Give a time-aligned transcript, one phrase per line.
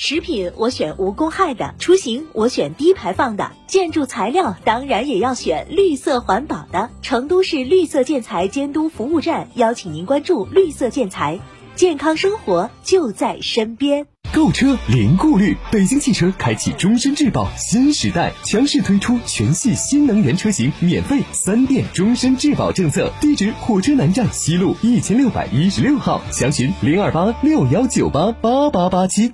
[0.00, 6.88] 食品我选无公害的，出行我选低排放的，建筑材料当然也要选绿色环保的。
[7.02, 11.40] 成都市绿色建材监督服务站邀请您关注绿色建材，
[11.74, 14.06] 健康生活就在身边。
[14.32, 23.12] 购车零顾虑，北京汽车开启终身质保新时代，强势推出全系新能源车型免费三电终身质保政策。
[23.20, 29.32] 地址：火车南站西路一千六百一十六号，详询零二八六幺九八八八八七。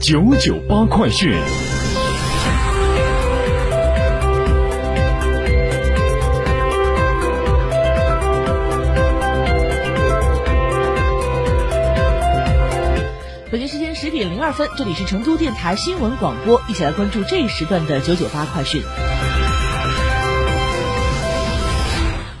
[0.00, 1.30] 九九八快讯。
[13.50, 18.82] 北京时间十点零二分，这里是成都电台新闻广播，一起来关注这一时段的九九八快讯。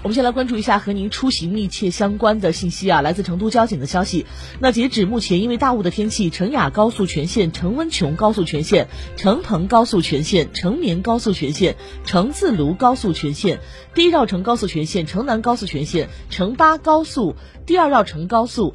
[0.02, 4.24] 我们先来关注一下和您出行密切相关的信息啊，来自成都交警的消息。
[4.58, 13.60] 那截止目前，因为大雾的天气，成雅高速全线、成温邛高速全线、成彭高速全线、成绵高速全线、成自泸高速全线、
[13.94, 18.74] 第一绕城高速全线、成南高速全线、成巴高速第二绕城高速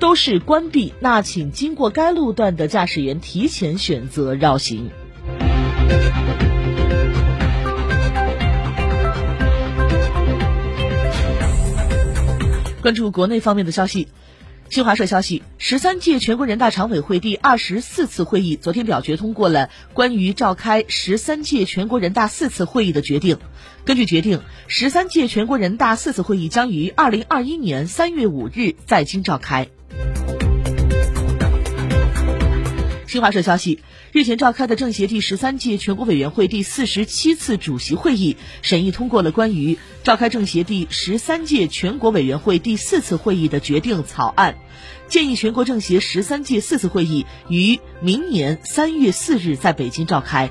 [0.00, 0.94] 都是关闭。
[0.98, 4.90] 那请经过该路段的驾驶员提前选择绕行。
[12.86, 14.06] 关注国内方面的消息，
[14.70, 23.38] 新华社消息，十三届全国人大常委会第二十四次会议昨天表决通过了关于召开十三届全国人大四次会议的决定。
[23.84, 29.66] 根据决定，十三届全国人大四次会议将于二零二一年三月五日在京召开。
[33.06, 33.80] 新华社消息。
[34.12, 44.56] 日前召开的政协第十三届全国委员会第四十七次主席会议审议通过了关于召开政协第十三届全国委员会第四次会议的决定草案，
[45.08, 50.50] 建议全国政协十三届四次会议于明年三月四日在北京召开。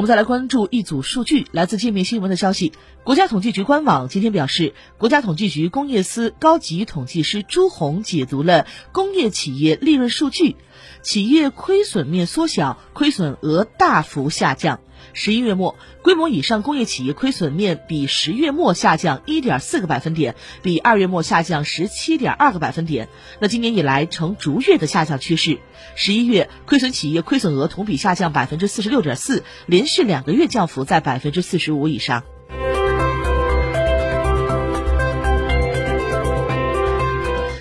[0.00, 2.72] 我们再来关注一组数据，来自界面新闻的消息。
[3.04, 10.56] 国家统计局官网今天表示，国家统计局工业司高级统计师朱红解读了工业企业利润数据，
[11.02, 14.80] 企业亏损面缩小，亏损额大幅下降。
[15.12, 23.08] 十一月末，规模以上工业企业亏损面比十月末下降一点四个百分点，比二月末下降十七点二个百分点。
[23.40, 25.58] 那今年以来呈逐月的下降趋势。
[25.96, 32.22] 十一月亏损企业亏损额同比下降百分之四十六点四，连续两个月降幅在百分之四十五以上。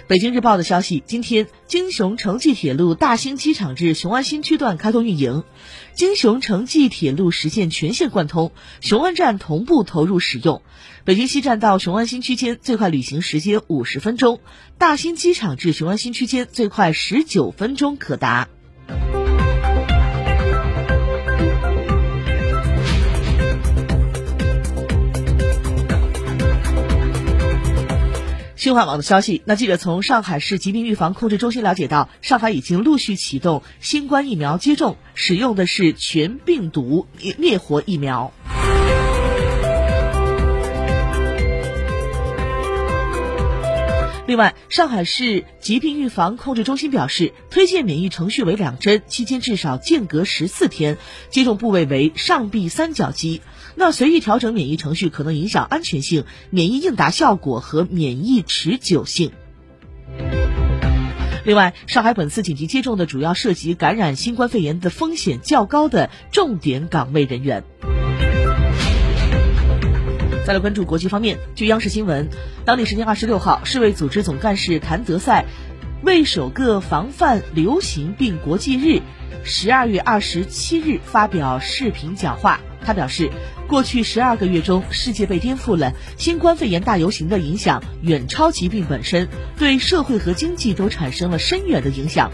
[0.09, 5.43] 北京日报的消息，今天京雄城际铁路大兴机场至雄安新区段开通运营，
[5.93, 8.51] 京雄城际铁路实现全线贯通，
[8.81, 10.63] 雄安站同步投入使用。
[11.05, 14.39] 北京西站到雄安新区间最快旅行时间五十分钟，
[14.79, 18.49] 大兴机场至雄安新区间最快十九分钟可达。
[28.59, 37.07] 新华网的消息，那记者从上海市疾病预防控制中心了解到，上海已经陆续启动新冠疫苗接种，使用的是全病毒
[37.37, 38.33] 灭活疫苗。
[44.29, 50.99] 另外，上海市疾病预防控制中心表示，推荐免疫程序为两针，期间至少间隔十四天，
[51.31, 53.41] 接种部位为上臂三角肌。
[53.73, 59.31] 那随意调整免疫程序可能影响安全性、免疫应答效果和免疫持久性。
[61.43, 67.63] 另外，上海本次紧急接种的主要涉及感染新冠肺炎的风险较高的重点岗位人员。
[70.49, 72.27] 再来关注国际方面，据央视新闻，
[72.65, 75.45] 当地时间二十六号，世卫组织总干事谭德赛
[76.01, 79.03] 为首个防范流行病国际日
[79.43, 82.61] 十二月二十七日发表视频讲话。
[82.81, 83.29] 他表示，
[83.67, 92.31] 过去十二个月中，世界被颠覆了，新冠肺炎大流行的影响远超疾病本身，对社会和经济都产生了深远的影响，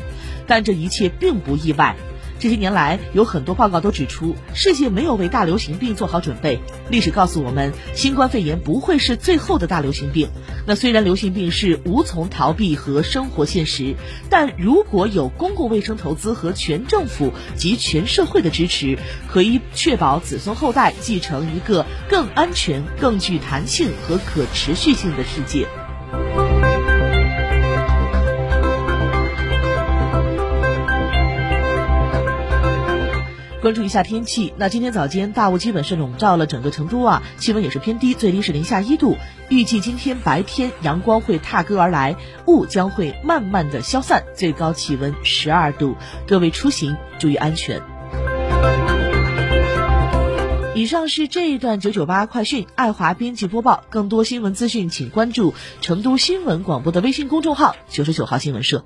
[0.48, 1.98] 但这一切并不意外。
[2.38, 6.60] 这些年来，有很多报告都指出，世界没有为大流行病做好准备。
[6.90, 10.30] 历史告诉我们，新冠肺炎不会是最后的大流行病。
[10.68, 13.96] 那虽然流行病是无从逃避和生活现实，
[14.30, 19.00] 但如果有公共卫生投资和全政府及全社会的支持，
[19.32, 25.68] 可以确保子孙后代继承一个更安全、更具弹性和可持续性的世界。
[33.66, 39.18] 关注一下天气，那今天早间大雾基本是笼罩了整个成都啊，气温也是偏低，最低是零下一度。
[39.50, 42.16] 预计今天白天阳光会踏歌而来，
[42.46, 45.96] 雾将会慢慢的消散，最高气温十二度。
[46.28, 47.82] 各位出行注意安全。
[50.76, 53.84] 以上是这一段九九八快讯，爱华编辑播报。
[53.90, 58.86] 更多新闻资讯，请关注成都新闻广播的微信公众号九十九号新闻社。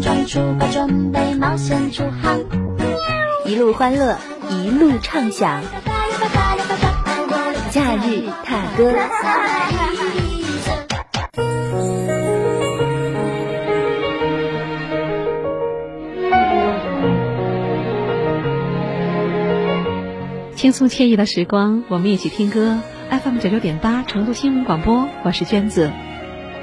[0.00, 2.40] 装出发，准备冒险出航，
[3.44, 4.16] 一路欢乐，
[4.50, 5.62] 一路畅想，
[7.70, 8.92] 假日踏歌。
[20.54, 22.78] 轻松惬意的时光，我们一起听歌。
[23.10, 25.92] FM 九九点八，成都新闻广播，我是娟子。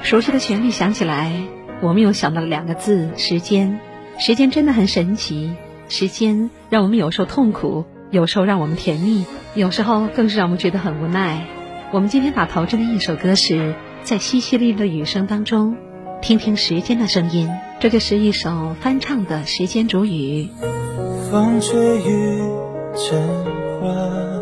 [0.01, 1.60] 熟悉的旋律响起来。
[1.81, 3.79] 我们又想到了两个字：时间。
[4.19, 5.51] 时间真的很神奇，
[5.89, 11.47] 时间让我们有时候痛苦，有时候让我们甜蜜，有时候更是让我们觉得很无奈。
[11.91, 13.73] 我们今天打头阵的一首歌是
[14.03, 15.75] 在淅淅沥沥的雨声当中，
[16.21, 17.49] 听听时间的声音。
[17.79, 20.47] 这就是一首翻唱的《时间煮雨》。
[21.31, 22.41] 风吹雨
[22.95, 23.45] 成
[23.81, 24.40] 花。